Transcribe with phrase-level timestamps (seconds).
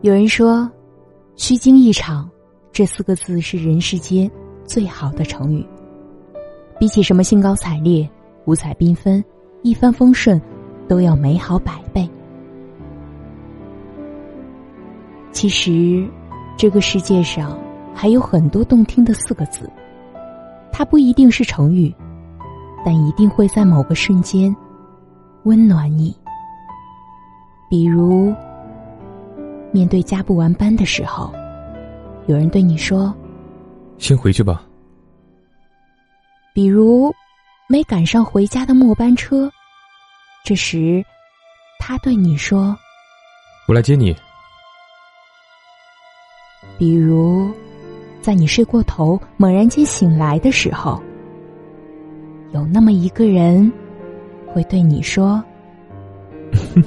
[0.00, 0.70] 有人说
[1.34, 2.30] ，“虚惊一场”
[2.70, 4.30] 这四个字是人世间
[4.64, 5.66] 最好的成语。
[6.78, 8.08] 比起什么兴高采烈、
[8.44, 9.22] 五彩缤纷、
[9.62, 10.40] 一帆风顺，
[10.86, 12.08] 都要美好百倍。
[15.32, 16.08] 其实，
[16.56, 17.58] 这个世界上
[17.92, 19.68] 还有很多动听的四个字，
[20.70, 21.92] 它不一定是成语，
[22.84, 24.54] 但一定会在某个瞬间
[25.42, 26.16] 温暖你。
[27.68, 28.32] 比如。
[29.72, 31.32] 面对加不完班的时候，
[32.26, 33.14] 有人对你说
[33.98, 34.64] ：“先回去吧。”
[36.54, 37.12] 比如，
[37.68, 39.50] 没赶上回家的末班车，
[40.44, 41.04] 这时，
[41.78, 42.76] 他对你说
[43.68, 44.16] ：“我来接你。”
[46.78, 47.50] 比如，
[48.20, 51.00] 在你睡过头、猛然间醒来的时候，
[52.52, 53.70] 有那么一个人
[54.52, 55.42] 会对你说：“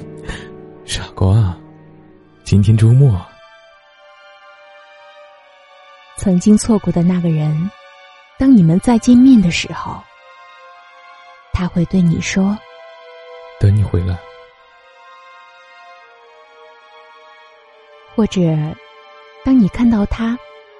[0.84, 1.56] 傻瓜。”
[2.52, 3.18] 今天周末，
[6.18, 7.70] 曾经错过的那个人，
[8.38, 9.98] 当你们再见面的时候，
[11.54, 12.54] 他会对你说
[13.58, 14.14] ：“等你回来。”
[18.14, 18.42] 或者，
[19.46, 20.38] 当你看到他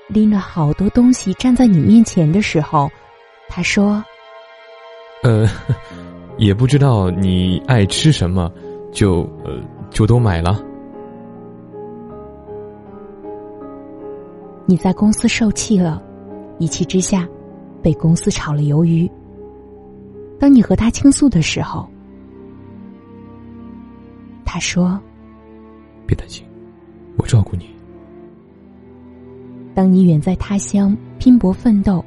[0.08, 2.90] 拎了好多东西站在你面前的时候，
[3.48, 4.04] 他说
[5.24, 5.48] ：“呃，
[6.36, 8.52] 也不知道你爱吃什么，
[8.92, 10.62] 就呃，就都买了。”
[14.66, 16.02] 你在公司受气了，
[16.58, 17.28] 一气之下，
[17.82, 19.10] 被公司炒了鱿鱼。
[20.38, 21.88] 当你和他倾诉的时候，
[24.44, 25.00] 他说
[26.06, 26.44] ：“别担心，
[27.16, 27.66] 我照顾你。”
[29.74, 32.04] 当你远在他乡拼搏奋斗，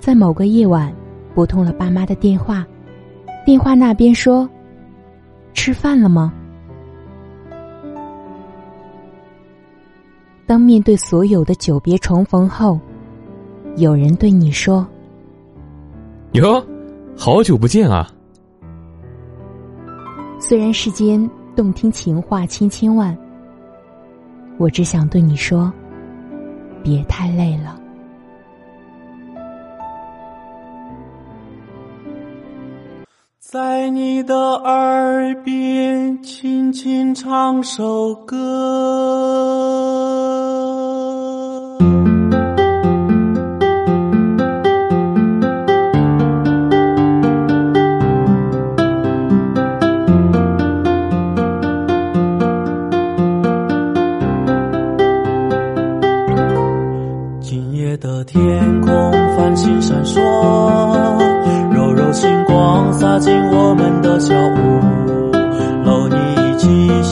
[0.00, 0.92] 在某个夜晚
[1.34, 2.66] 拨通了爸妈的电话，
[3.44, 4.48] 电话那边说
[5.54, 6.32] ：“吃饭了吗？”
[10.46, 12.78] 当面对所有的久别重逢后，
[13.76, 14.86] 有人对你说
[16.32, 16.64] ：“哟，
[17.16, 18.08] 好久不见啊！”
[20.38, 23.16] 虽然世间动听情话千千万，
[24.56, 25.72] 我只想对你说：
[26.82, 27.80] 别太累了。
[33.56, 38.36] 在你的耳边轻轻唱首歌。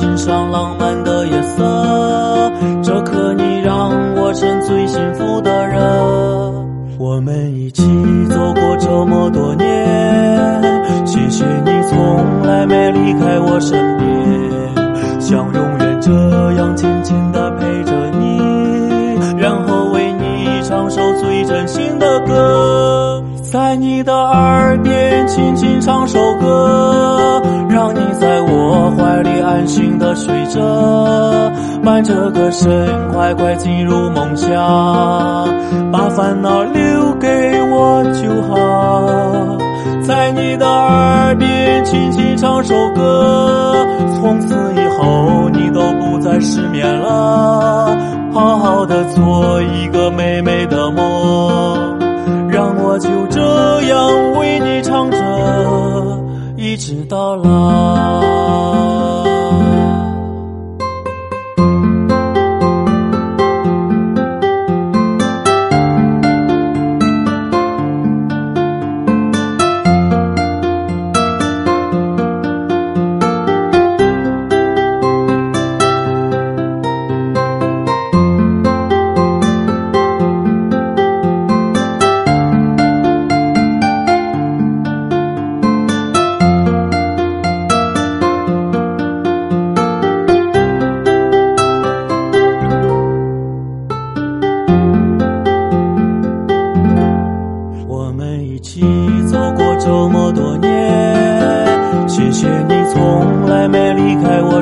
[0.05, 5.81] 欣赏浪漫的夜色，这刻你让我成最幸福的人。
[6.99, 7.83] 我们一起
[8.29, 16.13] 走过这么多年，谢谢你从来没离开我身边，像永远这
[16.53, 20.45] 样紧紧的陪着你，然后为你。
[20.65, 26.19] 唱首最真心的歌，在你的耳边轻轻唱首
[30.25, 30.61] 睡着，
[31.85, 32.69] 伴着歌声
[33.13, 34.51] 快快进入梦乡，
[35.93, 37.29] 把烦恼留给
[37.71, 39.59] 我就好。
[40.03, 43.75] 在你的耳边轻轻唱首歌，
[44.17, 47.97] 从此以后你都不再失眠了。
[48.33, 51.99] 好好的做一个美美的梦，
[52.49, 53.41] 让我就这
[53.83, 55.19] 样为你唱着，
[56.57, 58.54] 一直到老。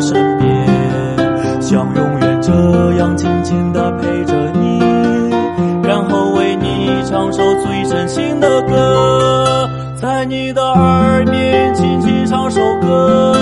[0.03, 2.53] 身边想永远这
[2.95, 4.81] 样静静的陪着你
[5.85, 13.33] 然后为你唱首最真心的歌在你的耳边轻轻唱首歌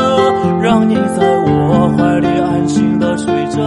[0.63, 3.59] 让你在我怀里安心的睡着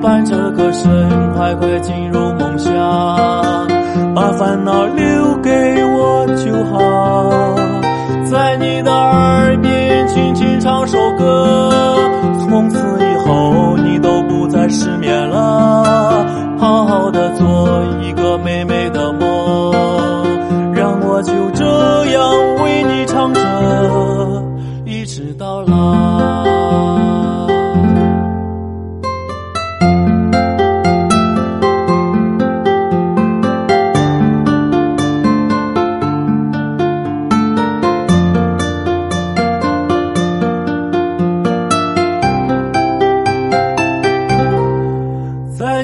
[0.00, 3.68] 伴着歌声快快进入梦乡
[4.14, 5.23] 把烦恼留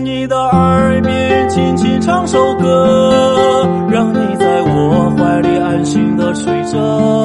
[0.04, 7.24] 你的耳边轻轻唱首歌让你在我怀里安心的睡着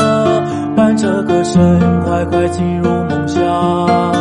[0.75, 4.14] 伴着歌声快快进入梦乡。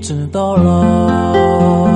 [0.00, 1.89] 知道了。